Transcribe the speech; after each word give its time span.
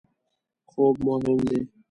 خوب 0.71 0.95
مهم 1.05 1.37
دی 1.49 1.59